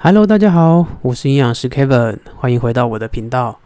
[0.00, 3.58] Hello，大家好，我是营养师 Kevin，欢迎回到我的频道。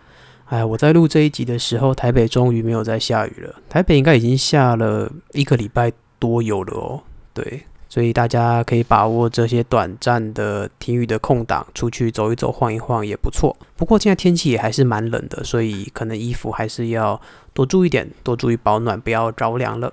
[0.47, 3.57] 哎，我在录这一集的时候，台北终于没有再下雨了。
[3.69, 7.03] 台北应该已经下了一个礼拜多有了哦。
[7.35, 13.55] 对，所以大家可以把握这些短暂的停雨的空档，出去走一走、晃一晃也不错。
[13.77, 17.21] 不过现在天气也还是蛮冷的，所以可能衣服还是要
[17.53, 19.93] 多注意点，多注意保暖，不要着凉了。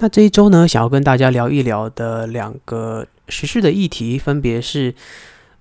[0.00, 4.94] 那这一周呢，想要跟大家聊一聊的两个时事的议题，分别是，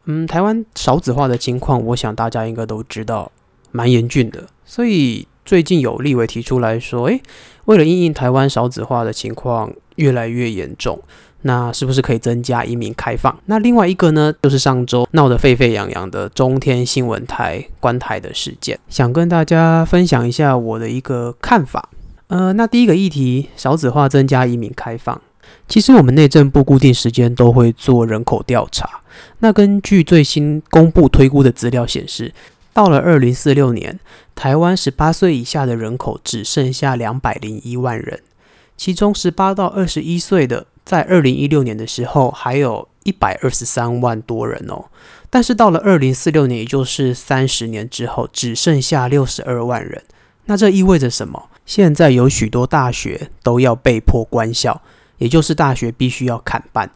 [0.10, 3.30] 嗯，台湾少子化的情况，我想大家应该都知道，
[3.72, 4.48] 蛮严峻的。
[4.66, 7.22] 所以最近有立委提出来说，诶，
[7.66, 10.98] 为了因应台湾少子化的情况越来越严重，
[11.42, 13.38] 那是不是可以增加移民开放？
[13.48, 21.90] 那另外一个呢，就是上周闹得沸沸扬扬的中天新闻台关台的事件，想跟大家分享一下我的一个看法。
[22.27, 25.21] 呃，那第一个议题，少子化增加移民开放。
[25.67, 29.01] 其实我们内政部固定时间都会做人口调查。
[29.40, 32.34] 那根据最新公布推估的资料显示，
[32.73, 33.99] 到了二零四六年，
[34.35, 38.21] 台湾十八岁以下的人口只剩下两百零一万人，
[38.77, 44.85] 其中十八到二十一岁的，在二零一六年的时候还有一百二十三万多人哦。
[45.29, 50.03] 但是到了二零四六年，也就是三十年之后，只剩下六十二万人。
[50.45, 51.49] 那这意味着什么？
[51.65, 54.81] 现在有许多大学都要被迫关校，
[55.18, 56.90] 也就是大学必须要砍半，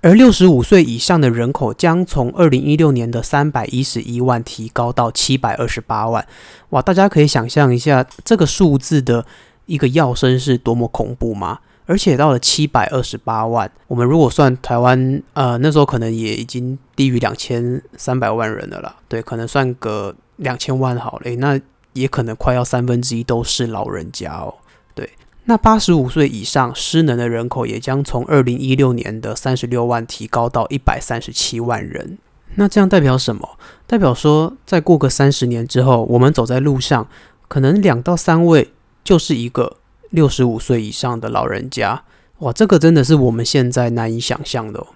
[0.00, 6.26] 而六十五岁以上的人口将从二零一六年的三百一十一万提高到七百二十八万。
[6.70, 9.24] 哇，大家可以想象一下这个数字的
[9.66, 11.60] 一个跃升是多么恐怖吗？
[11.86, 18.94] 而且到了七百二十八万，我们如果算台湾，呃，那时候可能也已经低于两千三百万人了啦。
[19.08, 21.30] 对，可能算个两千万好了。
[21.36, 21.58] 那
[21.94, 24.54] 也可能快要三分之一都是老人家哦。
[25.48, 32.18] 那八十五岁以上失能的人口也将从二零一六年的三十六万提高到一百三十七万人。
[32.56, 33.56] 那这样代表什么？
[33.86, 37.08] 代表说，再过个三十年之后，我们走在路上，
[37.48, 38.72] 可能两到三位
[39.02, 39.78] 就是一个
[40.10, 42.02] 六十五岁以上的老人家。
[42.40, 44.88] 哇，这个真的是我们现在难以想象的哦。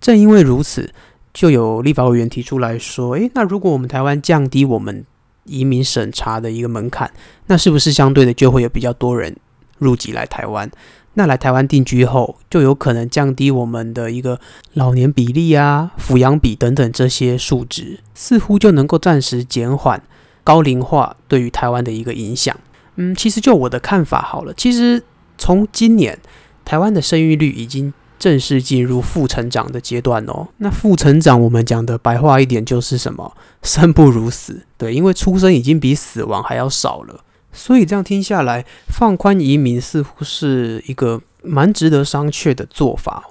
[0.00, 0.92] 正因为如此，
[1.34, 5.04] 就有立法委员提出来说：“诶，那如果我们台湾降低我们。”
[5.48, 7.08] 移民审查的一个门槛，
[7.46, 9.36] 那是不是相对的就会有比较多人
[9.78, 10.70] 入籍来台湾？
[11.14, 14.38] 那来台湾定居后，就有可能降低我们的一个
[14.74, 20.02] 老年比例啊、抚养比等等这些数值，似乎就能够暂时减缓
[20.44, 22.56] 高龄化对于台湾的一个影响。
[22.96, 25.02] 嗯，其实就我的看法好了，其实
[25.38, 26.18] 从今年
[26.64, 27.92] 台湾的生育率已经。
[28.18, 30.48] 正式进入负成长的阶段哦。
[30.56, 33.36] 那负成长，我们讲的白话一点就是什么？
[33.62, 34.62] 生不如死。
[34.78, 37.20] 对，因为出生已经比死亡还要少了。
[37.56, 43.24] 所以这样听下来，放宽移民似乎是一个蛮值得商榷的做法。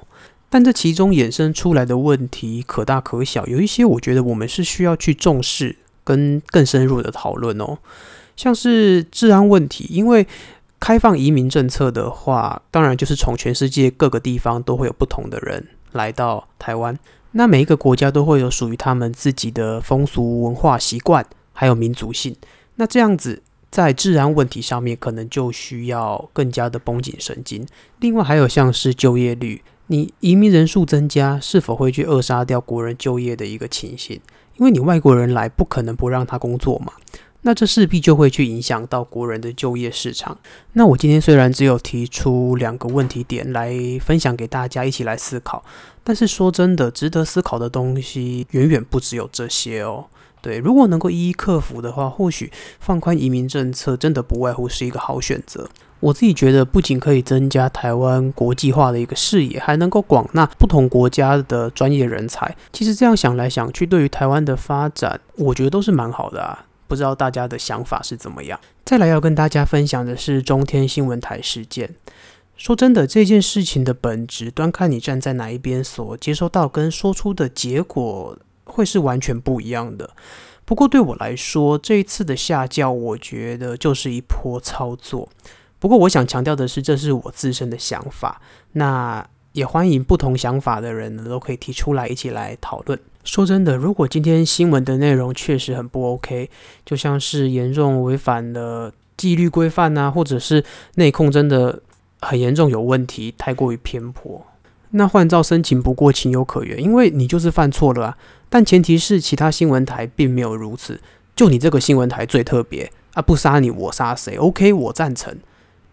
[0.50, 7.78] 但这其中衍生出来的问题可大可小，有一些我觉得我们是需要去重视跟更深入的讨论哦。
[8.36, 10.28] 像是治安问题，因为。
[10.78, 16.96] 开放移民政策的话，当然就是从全世界各个地方都会有不同的人来到台湾。
[17.31, 22.36] 那每一个国家都会有属于他们自己的风俗文化习惯，还有民族性。
[22.75, 23.42] 那这样子
[23.75, 27.68] 在治安问题上面，可能就需要更加的绷紧神经。
[28.00, 34.22] 另外还有像是就业率，你移民人数增加，是否会去扼杀掉国人就业的一个情形？
[34.56, 36.94] 因为你外国人来，不可能不让他工作嘛。
[37.41, 40.38] 那这势必就会去影响到国人的就业市场。
[40.72, 45.62] 那我今天虽然只有提出两个问题点来分享给大家一起来思考，
[46.02, 50.06] 但是说真的，值得思考的东西远远不只有这些哦。
[50.45, 55.67] 对，如果能够一一克服的话，或许放宽移民政策真的不外乎是一个好选择。
[56.01, 62.56] 我自己觉得，不仅可以增加台湾国际化的一个视野，还能够广纳不同国家的专业人才。
[62.72, 66.67] 其实这样想来想去，对于台湾的发展，我觉得都是蛮好的啊。
[66.88, 68.59] 不知道大家的想法是怎么样？
[68.86, 71.95] 再来要跟大家分享的是中天新闻台事件。
[72.56, 80.09] 说真的，这件事情的本质，端看你站在哪一边，所接收到跟说出的结果会是完全不一样的。
[80.65, 85.29] 不过对我来说，这一次的下架，我觉得就是一波操作。
[85.79, 88.41] 不过我想强调的是，这是我自身的想法。
[88.73, 93.00] 那也欢迎不同想法的人呢，都可以提出来一起来讨论。
[93.23, 96.50] 说真的，如果今天新闻的内容确实很不 OK，
[96.83, 100.63] 就像是严重违反了纪律规范啊，或者是
[100.95, 101.81] 内控真的
[102.21, 104.45] 很严重有问题，太过于偏颇，
[104.92, 108.18] 那换照申请不过情有可原，因为你就是犯错了啊。
[108.50, 111.00] 但前提是其他新闻台并没有如此，
[111.36, 115.36] 就你这个新闻台最特别啊，不杀你我杀谁？OK，我赞成。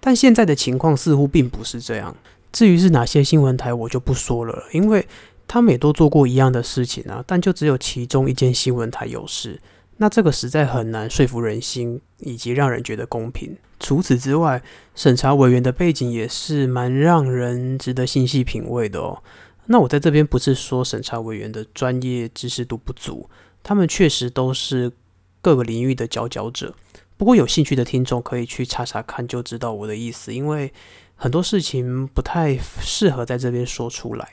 [0.00, 2.14] 但现在的情况似乎并不是这样。
[2.52, 5.06] 至于是哪些新闻台，我就不说了，因为。
[5.48, 9.60] 他们也都做过一样的事情啊，但就只有其中一间新闻台有事。
[9.98, 13.54] 那这个实在很难说服人心，以及让人觉得公平。
[13.82, 14.62] 除此之外，
[14.94, 19.22] 审查委员的背景也是蛮让人值得细细品味的哦。
[19.66, 23.28] 那我在这边不是说审查委员的专业知识度不足，
[23.62, 24.92] 他们确实都是
[25.40, 26.74] 各个领域的佼佼者。
[27.16, 30.32] 不过有兴趣的听众可以去查查看，就知道我的意思。
[30.32, 30.72] 因为
[31.16, 34.28] 很多事情不太适合在这边说出来。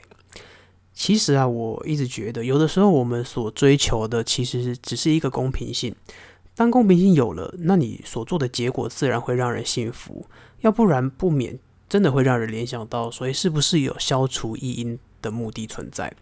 [0.92, 5.94] 其实啊，我一直觉得，有的时候我们所追求的其实只是一个公平性。
[6.60, 10.26] 当公平性有了，那你所做的结果自然会让人信服。
[10.60, 11.58] 要不然不免
[11.88, 16.12] 真的会让人联想到，所以是不是有消除异因的目的存在？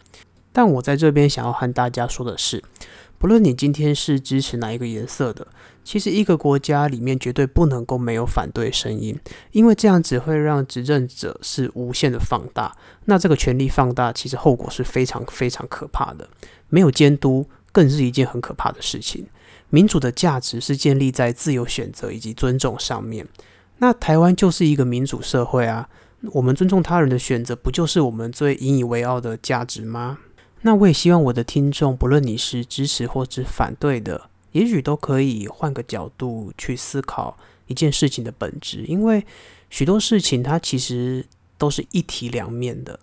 [0.52, 2.62] 但我在这边想要和大家说的是，
[3.18, 5.48] 不论你今天是支持哪一个颜色的，
[5.82, 9.18] 其实一个国家里面绝对不能够没有反对声音，
[9.50, 12.76] 因为这样只会让执政者是无限的放大。
[13.06, 16.28] 那这个权力放大，其实后果是非常非常可怕的。
[16.68, 19.26] 没有监督，更是一件很可怕的事情。
[19.70, 23.26] 民主的价值是建立在自由选择以及尊重上面。
[23.78, 25.88] 那台湾就是一个民主社会啊，
[26.32, 30.18] 我们尊重他人的选择，不就是我们最引以为傲的价值吗？
[30.62, 37.38] 那我也希望我的听众，不论你是支持或是反对的，也许都可以换个角度去思考
[37.68, 39.24] 一件事情的本质，因为
[39.70, 41.24] 许多事情它其实
[41.56, 42.98] 都是一体两面的。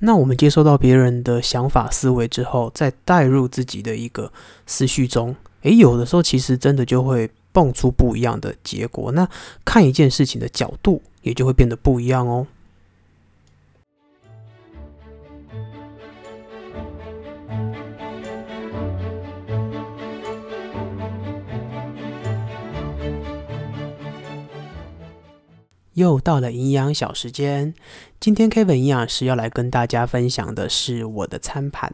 [0.00, 4.32] 那我们接收到别人的想法思维之后，再带入自己的一个
[4.66, 5.36] 思绪中，
[5.66, 9.10] 诶，有的时候其实真的就会蹦出不一样的结果。
[9.10, 9.28] 那
[9.64, 12.46] 看一件事情的角度也就会变得不一样哦。
[25.94, 27.74] 又到了营养小时间，
[28.20, 31.92] 今天 Kevin 营养师要来跟大家分享的是我的餐盘。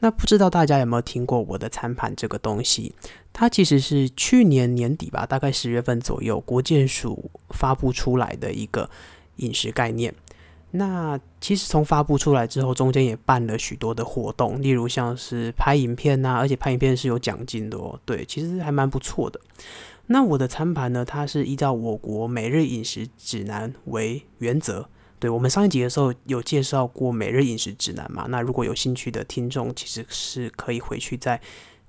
[0.00, 2.94] 那不知道大家有没有听过我的餐盘这个东西？
[3.32, 8.88] 它其实是去年年底吧，大概十月份左右，国健署发布出来的一个
[9.36, 10.14] 饮食概念。
[10.70, 17.98] 那其实从发布出来之后，中间也办了许多的活动，例如像是拍影片呐，而且拍影片是有奖金的哦。
[18.04, 19.40] 对，其实还蛮不错的。
[20.06, 21.04] 那我的餐盘呢？
[21.04, 24.88] 它是依照我国每日饮食指南为原则。
[25.20, 28.26] 对，我们上一集的时候有介绍过每日饮食指南嘛？
[28.28, 31.40] 那如果有兴趣的听众，其实是可以回去再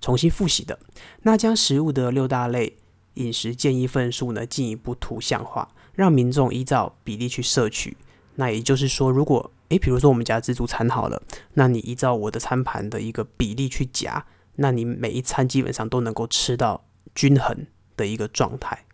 [0.01, 0.77] 重新复习的。
[1.21, 2.77] 那将食物的六大类
[3.15, 7.95] 饮食建议份数呢，进一步图像化，让民众依照比例去摄取。
[8.35, 11.21] 那也就是说，如果诶，比如说我们家自助餐好了，
[11.53, 18.85] 那你依照我的餐盘的一个比例去夹，那你每一餐基本上都能够吃到均衡的一个状态，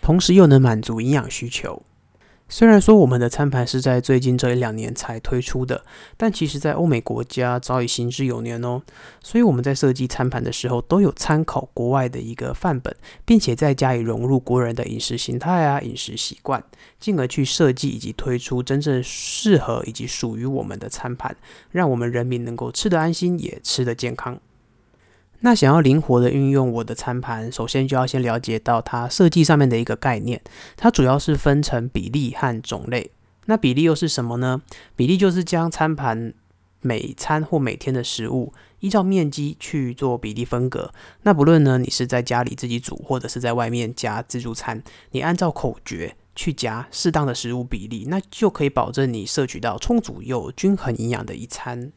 [0.00, 1.82] 同时又能满足营养需求。
[2.48, 5.84] 虽然说我们的餐盘是在最近这一两年才推出的，
[6.16, 8.80] 但其实在欧美国家早已行之有年哦。
[9.20, 12.94] 所以我们在设计餐盘的时候，都有参考国外的一个范本，
[13.24, 16.62] 并且再加以融入国人的饮食形态啊、饮食习惯，
[17.00, 21.36] 进而去设计以及推出真正适合以及属于我们的餐盘，
[21.70, 24.38] 让我们人民能够吃得安心，也吃得健康。
[25.40, 30.40] 那想要灵活的运用我的餐盘，首先就要先了解到它设计上面的一个概念。
[30.76, 33.10] 它主要是分成比例和种类。
[33.46, 34.62] 那比例又是什么呢？
[34.96, 36.34] 比例就是将餐盘
[36.80, 40.92] 每餐或每天的食物依照面积去做比例分隔。
[41.22, 51.92] 那不论呢，你是在家里自己煮，或者是在外面夹自助餐，你按照口诀去夹适当的食物比例，那就可以保证你摄取到充足又均衡营养的一餐。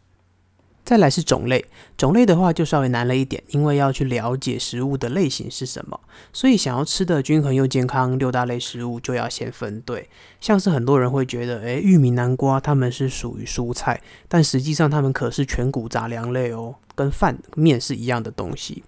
[0.89, 1.63] 再来是种类，
[1.95, 5.99] 种类的话就稍微难了一点，因为要去了解食物的类型是什么，
[6.33, 10.09] 所以想要吃的均衡又健康，六大类食物就要先分对。
[10.41, 18.83] 像是很多人会觉得，诶，玉米、南瓜它们是属于蔬菜，但实际上它们可是全谷杂粮类哦，跟饭面是一样的东西。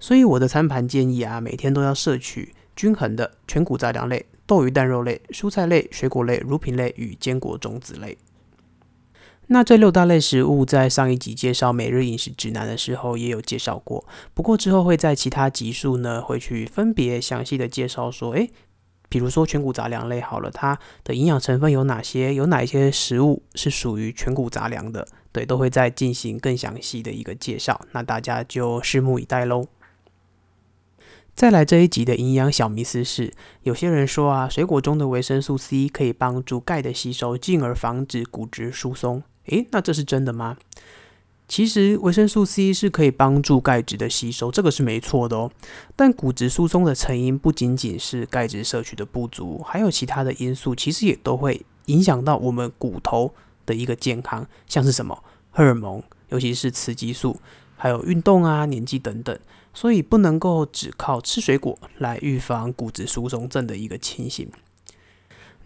[0.00, 8.16] 所以我的餐盘建议啊，每天都要摄取均衡的全谷杂粮类、豆鱼蛋肉类、蔬菜类、水果类、乳品类与坚果种子类。
[9.52, 18.50] 那这六大类食物在上一集介绍每日饮食指南的时候也有介绍过，不过之后会在其他集数呢，会去分别详细的介绍说，诶，
[19.10, 22.32] 比如说全谷杂粮类好了，它的营养成分有哪些？
[22.32, 25.06] 有哪一些食物是属于全谷杂粮的？
[25.32, 29.66] 对，都会再进行更详细的一个介绍，那大家就拭目以待喽。
[31.34, 39.22] 再来这一集的营养小迷思是，有些人说啊，水果中的维生素 C 可以帮助钙的吸收，进而防止骨质疏松。
[39.46, 40.56] 诶，那这是真的吗？
[41.48, 45.50] 其实维生素 C 是可以帮助钙质的吸收，这个是没错的哦。
[45.94, 53.34] 但骨质疏松的成因不仅仅是钙质摄取的不足，还有其他的因素，其实也都会影响到我们骨头
[53.66, 54.46] 的一个健康。
[54.66, 55.22] 像是什么？
[55.50, 57.38] 荷尔蒙，尤其是雌激素，
[57.76, 59.38] 还有运动啊、年纪等等，
[59.74, 64.48] 所以不能够只靠吃水果来预防骨质疏松症的一个情形。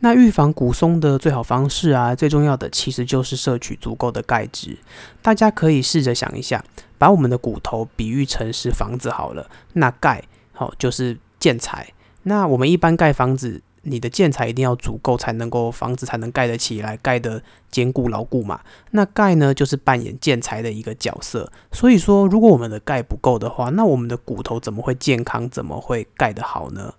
[0.00, 4.78] 那预防骨松的最好方式啊，最重要的其实就是摄取足够的钙质。
[5.22, 6.62] 大家可以试着想一下，
[6.98, 10.22] 把我们的骨头比喻成是房子好了，那钙
[10.52, 11.92] 好就是建材。
[12.24, 18.60] 那我们一般盖房子，你的建材一定要足够，才能够房子才能盖得起来，盖得坚固牢固嘛。
[18.90, 21.50] 那钙呢，就是扮演建材的一个角色。
[21.72, 26.94] 所以说，如果我们的钙不够的话，那我们的骨头怎么会健康，怎么会盖得好呢？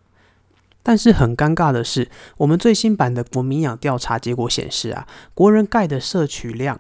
[0.88, 6.80] 但是很尴尬的是，我们最新版的国民养调查结果显示啊，国人钙的摄取量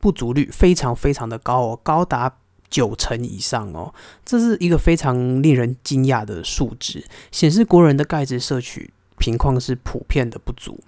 [0.00, 2.38] 不足率非常非常的高哦，高达
[2.68, 10.80] 九成以上哦，这是一个非常令人惊讶的数值，显示国人的钙质摄取情况是普遍的不足。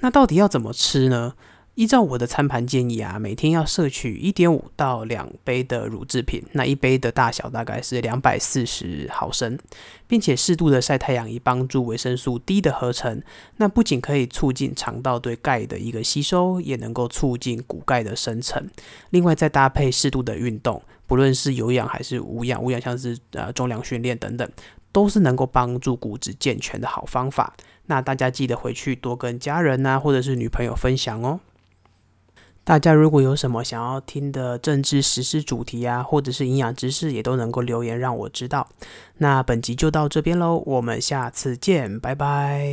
[0.00, 1.32] 那到底要怎么吃呢？
[1.78, 9.56] 依照我的餐盘建议啊，每天要摄取一点五到两杯的乳制品，那一杯的大小大概是两百四十毫升，
[10.08, 13.22] 并且适度的晒太阳以帮助维生素 D 的合成。
[13.58, 18.68] 那不仅可以促进肠道对钙的一个吸收，也能够促进骨钙的生成。
[19.10, 24.50] 另外再搭配适度的运动，不论是有氧还是无氧，无氧像是呃重量训练等等，
[24.90, 27.54] 都是能够帮助骨质健全的好方法。
[27.86, 31.38] 那大家记得回去多跟家人啊，或者是女朋友分享哦。
[32.68, 38.68] 大家如果有什么想要听的政治实事主题啊，或者是营养知识，也都能够留言让我知道。
[39.16, 42.68] 那本集就到这边喽，我们下次见，拜拜。